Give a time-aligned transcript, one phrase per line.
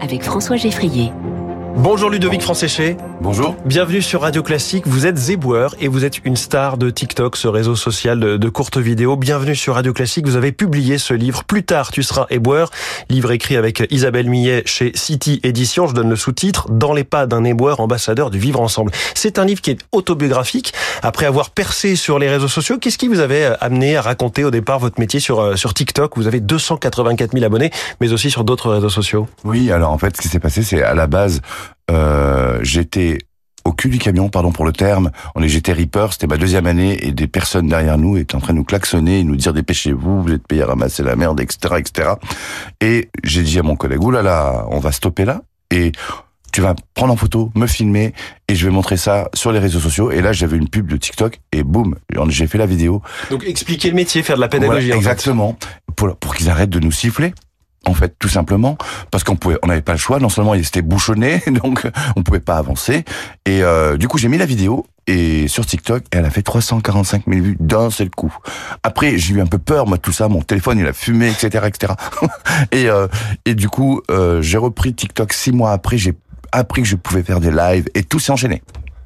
[0.00, 1.12] Avec François Geffrier.
[1.82, 2.98] Bonjour Ludovic Francéché.
[3.22, 3.56] Bonjour.
[3.64, 4.86] Bienvenue sur Radio Classique.
[4.86, 8.48] Vous êtes zéboueur et vous êtes une star de TikTok, ce réseau social de, de
[8.50, 9.16] courtes vidéos.
[9.16, 10.26] Bienvenue sur Radio Classique.
[10.26, 12.70] Vous avez publié ce livre Plus tard, tu seras éboueur.
[13.08, 15.86] Livre écrit avec Isabelle Millet chez City Édition.
[15.86, 18.92] Je donne le sous-titre Dans les pas d'un éboueur, ambassadeur du vivre ensemble.
[19.14, 20.74] C'est un livre qui est autobiographique.
[21.02, 24.50] Après avoir percé sur les réseaux sociaux, qu'est-ce qui vous avait amené à raconter au
[24.50, 26.18] départ votre métier sur, euh, sur TikTok?
[26.18, 27.70] Vous avez 284 000 abonnés,
[28.02, 29.26] mais aussi sur d'autres réseaux sociaux.
[29.44, 31.40] Oui, alors en fait, ce qui s'est passé, c'est à la base,
[31.90, 33.18] euh, j'étais
[33.64, 35.10] au cul du camion, pardon pour le terme.
[35.34, 38.40] On est j'étais Reaper, c'était ma deuxième année et des personnes derrière nous étaient en
[38.40, 41.40] train de nous klaxonner et nous dire dépêchez-vous, vous êtes payé à ramasser la merde,
[41.40, 42.10] etc., etc.
[42.80, 45.92] Et j'ai dit à mon collègue, oulala, là là, on va stopper là et
[46.52, 48.12] tu vas prendre en photo, me filmer
[48.48, 50.10] et je vais montrer ça sur les réseaux sociaux.
[50.10, 51.96] Et là, j'avais une pub de TikTok et boum,
[52.28, 53.02] j'ai fait la vidéo.
[53.30, 54.86] Donc expliquer le métier, faire de la pédagogie.
[54.86, 55.56] Voilà, exactement,
[55.96, 57.34] pour, pour qu'ils arrêtent de nous siffler
[57.86, 58.76] en fait, tout simplement,
[59.10, 60.20] parce qu'on pouvait, on n'avait pas le choix.
[60.20, 63.04] Non seulement il était bouchonné, donc on pouvait pas avancer.
[63.46, 67.24] Et euh, du coup, j'ai mis la vidéo et sur TikTok, elle a fait 345
[67.26, 68.34] 000 vues d'un seul coup.
[68.82, 70.28] Après, j'ai eu un peu peur, moi, tout ça.
[70.28, 71.94] Mon téléphone, il a fumé, etc., etc.
[72.72, 73.08] et euh,
[73.44, 75.96] et du coup, euh, j'ai repris TikTok six mois après.
[75.96, 76.14] J'ai
[76.52, 78.62] appris que je pouvais faire des lives et tout s'est enchaîné.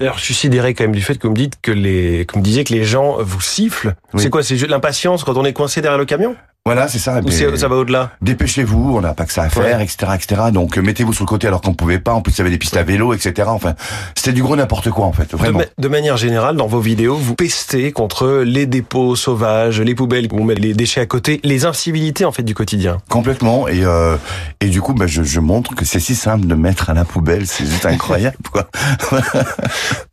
[0.00, 2.34] Alors, je suis sidéré quand même du fait que vous me dites que les, que
[2.34, 3.96] vous me disiez que les gens vous sifflent.
[4.12, 4.22] Oui.
[4.22, 4.44] C'est quoi?
[4.44, 6.36] C'est juste l'impatience quand on est coincé derrière le camion?
[6.66, 7.20] Voilà, c'est ça.
[7.24, 8.10] Ou ça va au-delà?
[8.20, 9.82] Dépêchez-vous, on n'a pas que ça à faire, Ouais.
[9.84, 10.42] etc., etc.
[10.52, 12.12] Donc euh, mettez-vous sur le côté alors qu'on pouvait pas.
[12.12, 13.48] En plus, il y avait des pistes à vélo, etc.
[13.50, 13.74] Enfin,
[14.14, 15.60] c'était du gros n'importe quoi en fait, De, vraiment.
[15.60, 20.28] ma- de manière générale, dans vos vidéos, vous pestez contre les dépôts sauvages, les poubelles,
[20.30, 22.98] vous mettez les déchets à côté, les incivilités en fait du quotidien.
[23.08, 23.66] Complètement.
[23.66, 24.16] Et euh,
[24.60, 27.06] et du coup, bah, je, je montre que c'est si simple de mettre à la
[27.06, 28.68] poubelle, c'est juste incroyable, quoi.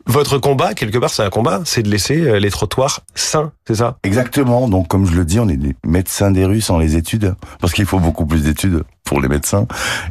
[0.08, 3.76] Votre combat, quelque part, c'est un combat, c'est de laisser euh, les trottoirs sains, c'est
[3.76, 3.98] ça?
[4.04, 4.68] Exactement.
[4.68, 7.74] Donc, comme je le dis, on est des médecins des rues sans les études, parce
[7.74, 9.66] qu'il faut beaucoup plus d'études pour les médecins.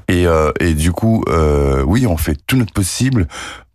[0.09, 3.29] Et euh, et du coup, euh, oui, on fait tout notre possible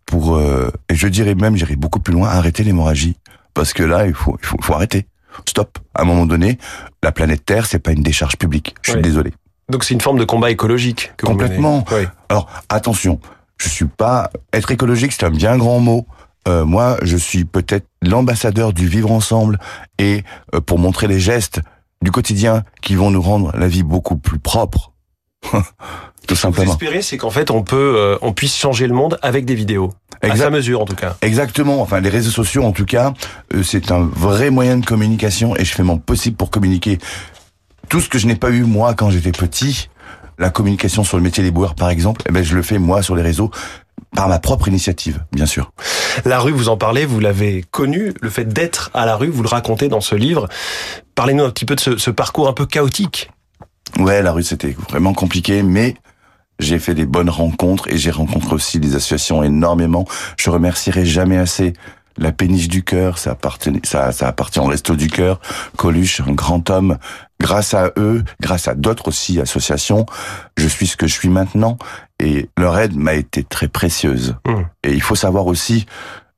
[0.04, 0.36] pour.
[0.36, 3.16] euh, et je dirais même, j'irai beaucoup plus loin, arrêter l'hémorragie,
[3.54, 5.06] parce que là, il faut il faut, faut arrêter.
[5.48, 5.78] Stop.
[5.94, 6.58] À un moment donné,
[7.02, 8.74] la planète Terre, c'est pas une décharge publique.
[8.82, 9.02] Je suis Ouais.
[9.02, 9.32] désolé.
[9.70, 11.84] Donc c'est une forme de combat écologique que vous Complètement.
[11.90, 12.02] menez.
[12.02, 12.08] Oui.
[12.28, 13.20] Alors attention,
[13.62, 16.06] je suis pas être écologique, c'est un bien grand mot.
[16.48, 19.58] Euh, moi, je suis peut-être l'ambassadeur du vivre ensemble
[19.98, 21.60] et euh, pour montrer les gestes
[22.02, 24.92] du quotidien qui vont nous rendre la vie beaucoup plus propre.
[25.52, 26.72] Tout Ce que vous simplement.
[26.72, 29.92] espérez, c'est qu'en fait, on peut, euh, on puisse changer le monde avec des vidéos.
[30.22, 31.16] À Exact- sa mesure, en tout cas.
[31.22, 31.80] Exactement.
[31.80, 33.12] Enfin, les réseaux sociaux, en tout cas,
[33.54, 36.98] euh, c'est un vrai moyen de communication et je fais mon possible pour communiquer
[37.88, 39.88] tout ce que je n'ai pas eu moi quand j'étais petit.
[40.40, 43.02] La communication sur le métier des boueurs, par exemple, eh ben, je le fais moi
[43.02, 43.50] sur les réseaux
[44.16, 45.70] par ma propre initiative, bien sûr.
[46.24, 49.42] La rue, vous en parlez, vous l'avez connu, le fait d'être à la rue, vous
[49.42, 50.48] le racontez dans ce livre.
[51.14, 53.30] Parlez-nous un petit peu de ce, ce parcours un peu chaotique.
[53.98, 55.94] Ouais, la rue, c'était vraiment compliqué, mais
[56.58, 60.06] j'ai fait des bonnes rencontres et j'ai rencontré aussi des associations énormément.
[60.38, 61.74] Je remercierai jamais assez
[62.20, 65.40] la péniche du cœur, ça appartient, ça, ça appartient au resto du cœur,
[65.76, 66.98] Coluche, un grand homme.
[67.40, 70.04] Grâce à eux, grâce à d'autres aussi associations,
[70.58, 71.78] je suis ce que je suis maintenant
[72.18, 74.36] et leur aide m'a été très précieuse.
[74.46, 74.60] Mmh.
[74.84, 75.86] Et il faut savoir aussi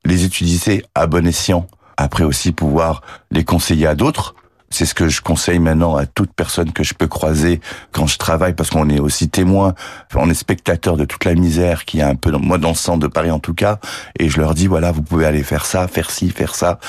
[0.05, 1.67] les utiliser à bon escient.
[1.97, 3.01] Après aussi pouvoir
[3.31, 4.33] les conseiller à d'autres.
[4.73, 7.61] C'est ce que je conseille maintenant à toute personne que je peux croiser
[7.91, 9.75] quand je travaille, parce qu'on est aussi témoin,
[10.15, 12.75] on est spectateur de toute la misère qui est un peu, dans, moi dans le
[12.75, 13.77] centre de Paris en tout cas,
[14.19, 16.79] et je leur dis voilà, vous pouvez aller faire ça, faire ci, faire ça,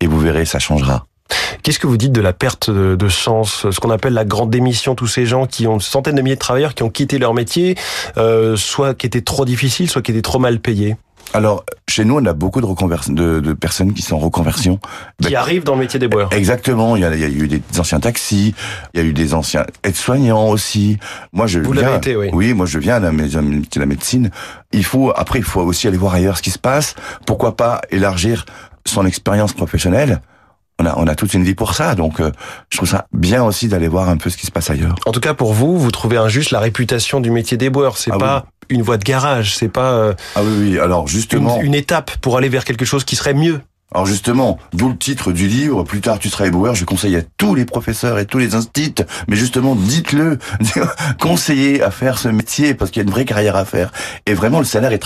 [0.00, 1.04] et vous verrez, ça changera.
[1.62, 4.94] Qu'est-ce que vous dites de la perte de, sens, ce qu'on appelle la grande démission,
[4.94, 7.34] tous ces gens qui ont une centaine de milliers de travailleurs qui ont quitté leur
[7.34, 7.76] métier,
[8.16, 10.96] euh, soit qui étaient trop difficiles, soit qui étaient trop mal payés,
[11.32, 14.78] Alors, chez nous, on a beaucoup de, reconvers- de, de personnes qui sont en reconversion.
[15.20, 16.32] qui Ben, arrivent dans le métier des boueurs.
[16.32, 18.54] Exactement, il y, a, il y a eu des anciens taxis,
[18.94, 20.98] il y a eu des anciens aides-soignants aussi.
[21.32, 22.30] Moi, je Vous viens, l'avez été, oui.
[22.32, 24.30] Oui, moi je viens de la, mé- de la médecine.
[24.72, 26.94] Il faut après, il faut aussi aller voir ailleurs ce qui se passe.
[27.26, 28.44] Pourquoi pas élargir
[28.86, 30.20] son expérience professionnelle?
[30.80, 32.32] On a, on a toute une vie pour ça, donc euh,
[32.68, 34.96] je trouve ça bien aussi d'aller voir un peu ce qui se passe ailleurs.
[35.06, 37.96] En tout cas, pour vous, vous trouvez injuste la réputation du métier des boueurs.
[37.96, 40.78] C'est Ah pas une voie de garage, c'est pas euh, Ah oui, oui.
[40.78, 43.60] Alors une, justement, une étape pour aller vers quelque chose qui serait mieux.
[43.94, 47.22] Alors justement, d'où le titre du livre, plus tard tu seras éboueur, je conseille à
[47.22, 50.38] tous les professeurs et tous les instituts, mais justement dites-le,
[51.20, 53.92] conseillez à faire ce métier parce qu'il y a une vraie carrière à faire.
[54.26, 55.00] Et vraiment le salaire est,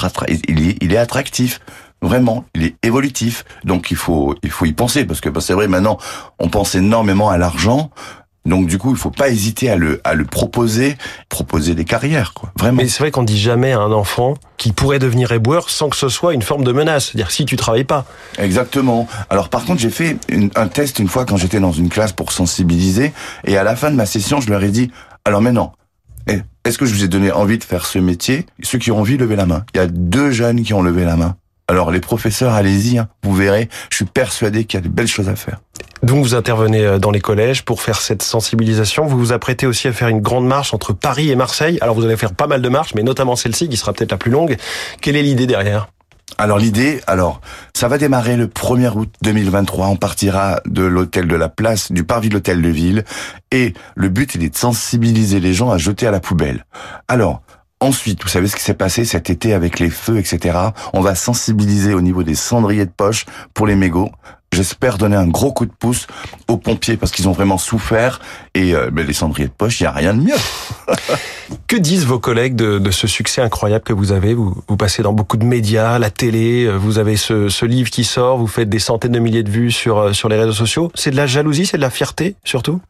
[0.48, 1.60] il est, il est attractif.
[2.00, 3.44] Vraiment, il est évolutif.
[3.64, 5.98] Donc il faut, il faut y penser parce que bah, c'est vrai maintenant,
[6.38, 7.90] on pense énormément à l'argent.
[8.48, 10.96] Donc du coup, il faut pas hésiter à le, à le proposer,
[11.28, 12.50] proposer des carrières, quoi.
[12.58, 12.78] Vraiment.
[12.82, 15.96] Mais c'est vrai qu'on dit jamais à un enfant qui pourrait devenir éboueur sans que
[15.96, 17.06] ce soit une forme de menace.
[17.06, 18.06] C'est-à-dire si tu travailles pas.
[18.38, 19.06] Exactement.
[19.30, 22.12] Alors par contre, j'ai fait une- un test une fois quand j'étais dans une classe
[22.12, 23.12] pour sensibiliser,
[23.44, 24.90] et à la fin de ma session, je leur ai dit,
[25.24, 25.72] alors maintenant,
[26.30, 28.44] Eh, est-ce que je vous ai donné envie de faire ce métier?
[28.62, 29.64] Ceux qui ont envie, levez la main.
[29.72, 31.36] Il y a deux jeunes qui ont levé la main.
[31.68, 33.08] Alors les professeurs, allez-y, hein.
[33.22, 35.60] vous verrez, je suis persuadé qu'il y a de belles choses à faire.
[36.02, 39.06] Donc vous intervenez euh, dans les collèges pour faire cette sensibilisation.
[39.06, 41.78] Vous vous apprêtez aussi à faire une grande marche entre Paris et Marseille.
[41.80, 44.18] Alors vous allez faire pas mal de marches, mais notamment celle-ci qui sera peut-être la
[44.18, 44.56] plus longue.
[45.00, 45.88] Quelle est l'idée derrière?
[46.36, 47.40] Alors l'idée, alors
[47.74, 49.88] ça va démarrer le 1er août 2023.
[49.88, 53.04] On partira de l'hôtel de la place, du parvis de l'hôtel de ville,
[53.50, 56.64] et le but il est de sensibiliser les gens à jeter à la poubelle.
[57.08, 57.42] Alors
[57.80, 60.58] Ensuite, vous savez ce qui s'est passé cet été avec les feux, etc.
[60.92, 64.10] On va sensibiliser au niveau des cendriers de poche pour les mégots.
[64.52, 66.06] J'espère donner un gros coup de pouce
[66.48, 68.20] aux pompiers parce qu'ils ont vraiment souffert.
[68.54, 70.34] Et euh, les cendriers de poche, il n'y a rien de mieux.
[71.68, 74.34] que disent vos collègues de, de, ce succès incroyable que vous avez?
[74.34, 77.90] Vous, vous, passez dans beaucoup de médias, la télé, euh, vous avez ce, ce, livre
[77.90, 80.52] qui sort, vous faites des centaines de milliers de vues sur, euh, sur les réseaux
[80.52, 80.90] sociaux.
[80.94, 82.80] C'est de la jalousie, c'est de la fierté surtout?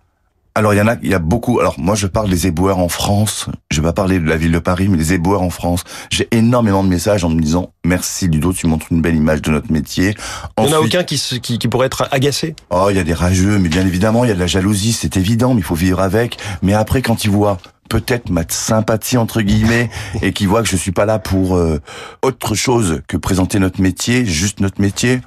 [0.54, 1.60] Alors il y en a, il y a beaucoup.
[1.60, 3.48] Alors moi je parle des éboueurs en France.
[3.70, 5.84] Je vais pas parler de la ville de Paris, mais des éboueurs en France.
[6.10, 9.50] J'ai énormément de messages en me disant merci Ludo, tu montres une belle image de
[9.50, 10.14] notre métier.
[10.58, 12.56] il n'y en a aucun qui, qui, qui pourrait être agacé.
[12.70, 14.92] Oh, il y a des rageux, mais bien évidemment il y a de la jalousie,
[14.92, 16.38] c'est évident, mais il faut vivre avec.
[16.62, 17.58] Mais après quand ils voient
[17.88, 19.90] peut-être ma sympathie entre guillemets
[20.22, 21.80] et qui voient que je suis pas là pour euh,
[22.22, 25.20] autre chose que présenter notre métier, juste notre métier,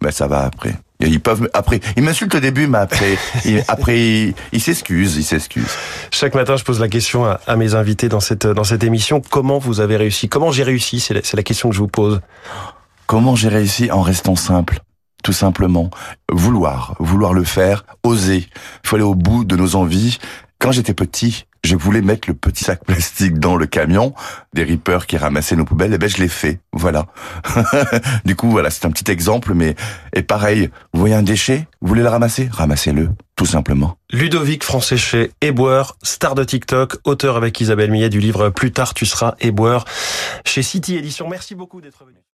[0.00, 0.74] ben ça va après.
[1.00, 5.76] Ils peuvent après, ils m'insultent au début, mais après, ils, après, ils s'excusent, ils s'excusent.
[6.10, 9.20] Chaque matin, je pose la question à, à, mes invités dans cette dans cette émission.
[9.30, 10.28] Comment vous avez réussi?
[10.28, 10.98] Comment j'ai réussi?
[10.98, 12.20] C'est la, la question que je vous pose.
[13.06, 14.80] Comment j'ai réussi en restant simple?
[15.22, 15.90] Tout simplement.
[16.30, 18.48] Vouloir, vouloir le faire, oser.
[18.84, 20.18] Il faut aller au bout de nos envies.
[20.58, 24.14] Quand j'étais petit, je voulais mettre le petit sac plastique dans le camion
[24.52, 26.60] des rippers qui ramassaient nos poubelles, et ben je l'ai fait.
[26.72, 27.06] Voilà.
[28.24, 29.74] du coup, voilà, c'est un petit exemple, mais
[30.12, 33.96] et pareil, vous voyez un déchet, vous voulez le ramasser, ramassez-le, tout simplement.
[34.10, 39.06] Ludovic Françéchet, éboueur, star de TikTok, auteur avec Isabelle Millet du livre Plus tard tu
[39.06, 39.84] seras éboueur
[40.44, 41.28] chez City Édition.
[41.28, 42.18] Merci beaucoup d'être venu.